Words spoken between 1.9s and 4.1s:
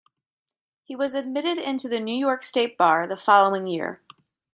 New York State bar the following year.